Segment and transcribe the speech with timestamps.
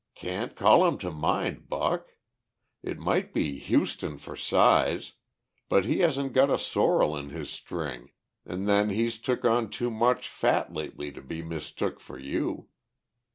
[0.15, 2.15] "Can't call him to mind, Buck.
[2.81, 5.13] It might be Huston for size,
[5.69, 8.09] but he hasn't got a sorrel in his string,
[8.43, 12.69] an' then he's took on too much fat lately to be mistook for you.